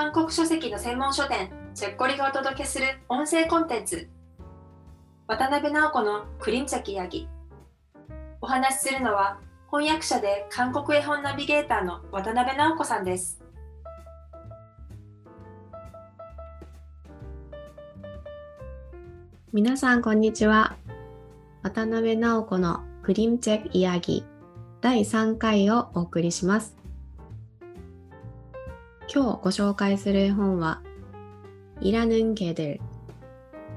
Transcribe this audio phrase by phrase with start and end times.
[0.00, 4.08] 韓国書籍の専門書店チェッコリがお届けする音声コンテンツ。
[5.26, 7.28] 渡辺直子のクリンチャキヤギ。
[8.40, 9.38] お話しするのは
[9.70, 13.42] 翻訳者で韓国絵本ナビゲーターの渡辺直子さんです。
[19.52, 20.76] 皆さんこんにちは。
[21.62, 24.24] 渡辺直子のクリンチェクイヤギ
[24.80, 26.79] 第3回をお送りします。
[29.12, 30.82] 今日ご紹介する絵本は
[31.80, 32.80] イラヌンゲデル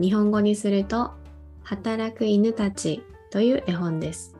[0.00, 1.12] 日本語にすると
[1.62, 4.34] 働く犬たちという絵本です。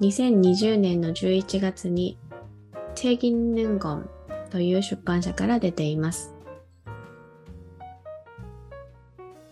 [0.00, 2.16] 2020年の11月に
[2.94, 4.10] チェギンヌンゴン
[4.48, 6.34] という出版社から出ています。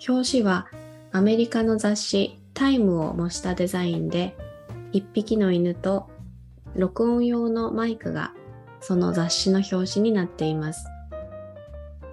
[0.08, 0.68] 表紙は
[1.12, 4.34] アメリカの雑誌タイムを模したデザインで
[4.90, 6.08] 一匹の犬と
[6.74, 8.32] 録音用のマイクが
[8.80, 10.86] その雑誌の表紙になっています。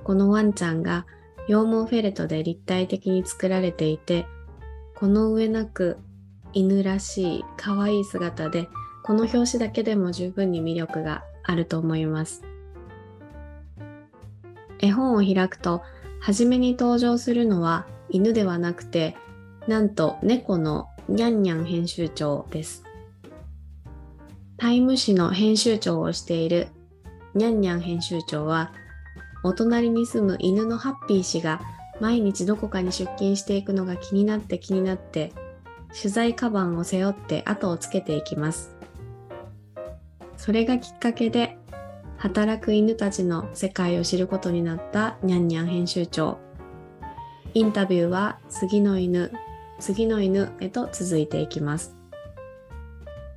[0.04, 1.06] このワンちゃんが
[1.48, 4.28] 羊毛フェルトで立体的に作られていて、
[4.96, 5.98] この上なく
[6.54, 8.70] 犬らしい可愛い姿で、
[9.04, 12.44] この表紙だけでも十分に魅力があると思います。
[14.80, 15.82] 絵本を開くと、
[16.22, 19.16] 初めに登場するのは犬ではなくて、
[19.68, 22.85] なんと猫のニャンニャン編集長です。
[24.58, 26.70] タイム誌の編集長をしている
[27.34, 28.72] ニャンニャン編集長は、
[29.44, 31.60] お隣に住む犬のハッピー氏が
[32.00, 35.34] 毎日どこかに出勤していくのが気になって気になって、
[35.90, 38.74] 取材カバンを背負って後をつけていきます。
[40.38, 41.58] それがきっかけで、
[42.16, 46.38] 働く犬たちの世界を知ることになったニャンニャン編集長。
[47.54, 49.34] インタビューは次の犬、
[49.80, 51.98] 次の犬へと続いていきます。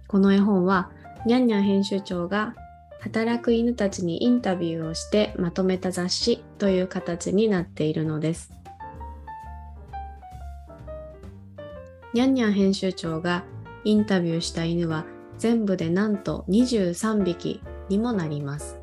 [0.07, 0.91] この絵本は
[1.29, 2.55] ニャンニャン編集長が
[3.01, 8.51] 働く犬たちにインタビューをしてまとめた雑誌という形になっているのです。
[12.15, 13.45] ニャンニャン編集長が
[13.85, 15.05] インタビューした犬は
[15.37, 18.81] 全部でなんと23匹にもなります。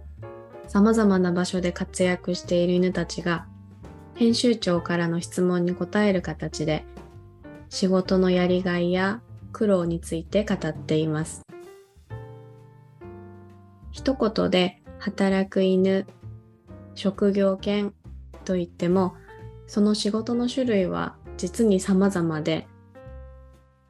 [0.68, 3.48] 様々な場所で活躍している犬たちが
[4.14, 6.86] 編集長からの質問に答える形で
[7.70, 11.45] 仕事のやりがいや苦労について語っています。
[13.96, 16.06] 一言で働く犬、
[16.96, 17.94] 職業犬
[18.44, 19.16] といっても、
[19.68, 22.68] その仕事の種類は実に様々で、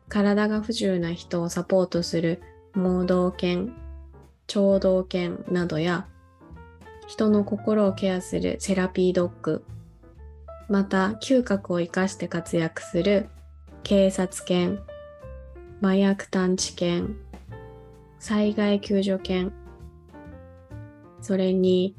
[0.07, 2.43] 体が不自由な人をサポートする
[2.75, 3.73] 盲導犬、
[4.45, 6.05] 聴導犬などや、
[7.07, 9.65] 人の心をケアするセラピードッグ、
[10.69, 13.27] また嗅覚を生かして活躍する
[13.81, 14.81] 警察犬、
[15.81, 17.17] 麻薬探知犬、
[18.19, 19.51] 災害救助犬、
[21.25, 21.95] それに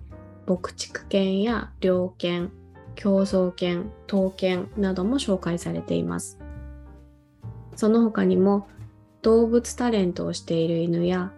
[0.46, 2.52] 牧畜犬や猟犬、
[2.94, 6.38] 競争犬、刀犬なども紹介されています。
[7.74, 8.68] その他にも
[9.22, 11.32] 動物タレントをしている犬や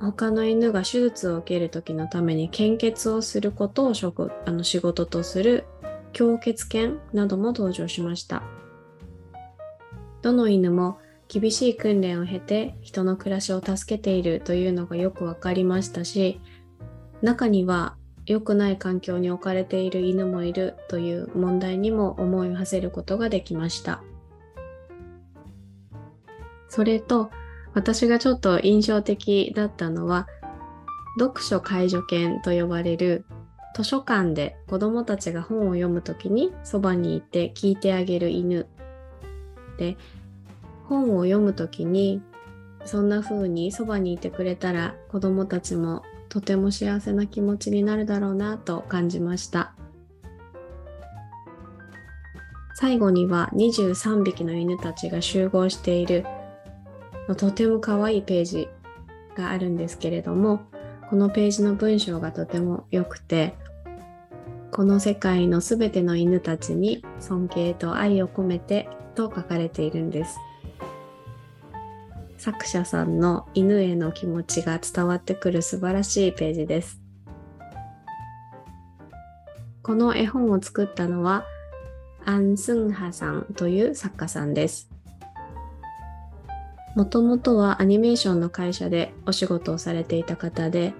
[0.00, 5.66] 他の犬が手術を受ける時のために献血をすることを職あの仕事とする
[6.12, 8.42] 供血犬なども登場しました。
[10.20, 10.98] どの犬も
[11.28, 16.40] 厳しい訓練を経て人の暮らしを助けているというのがよくわかりましたし
[17.22, 24.02] 中には良くない環境に置かれている犬もいるという問題にも思いを馳せることができました。
[26.68, 27.30] それと
[27.72, 30.26] 私がちょっと印象的だったのは
[31.18, 33.24] 読書介助犬と呼ばれる
[33.74, 38.66] 図書館で子どもたちが本を読むときにそばにいて聞いてあげる犬
[39.78, 39.96] で
[40.88, 42.22] 本を読むときに
[42.84, 49.74] そんな風にそばにいてくれたら子どもたちもとても幸せな気持ちになるだろうなと感じました。
[52.78, 56.26] 最後には23匹の犬たちが集合している
[57.38, 58.68] とても可愛いページ
[59.34, 60.60] があるんですけれども
[61.08, 63.54] このページの文章がとても良くて
[64.72, 70.36] この世界のすべての犬たちに尊敬と愛を込めてと書かれているんです。
[72.38, 77.00] 作者さんの犬への気持ちが伝わってくる素晴らしいページです。
[79.82, 81.44] この絵本を作ったのは
[82.24, 84.90] アン・スンハさんという作家さんです。
[86.96, 90.92] もともとはアニメーションの会社でお仕事をされていた方で、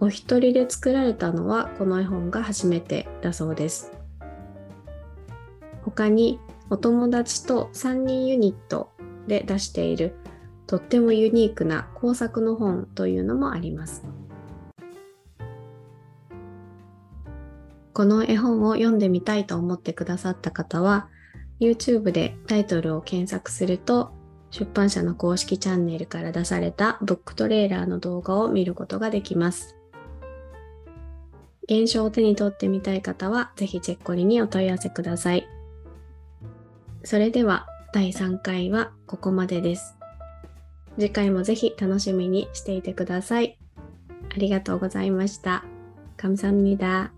[0.00, 3.92] お一人で作られたのはこの絵本が初めてだそうです。
[5.82, 8.90] 他にお友達と3人ユニット
[9.26, 10.14] で出している
[10.66, 14.04] とってもユニークな工作の本というのもあります。
[17.92, 21.08] この絵本を読んでみたいと思ってくださった方は
[21.60, 24.12] YouTube でタイトルを検索すると
[24.50, 29.76] 出版社の公式チャンネルから出されたブックトレーラーの動画を見ることができます。
[31.68, 35.48] 原書を手に取ってみたい方はぜひチェッコリにお問い合わせください。
[37.05, 39.95] それでは第3回はここまでです。
[40.97, 43.57] 次回もぜひ楽しみにしていてください。
[44.29, 45.63] ありがとうございました。
[46.17, 47.14] 감사합니다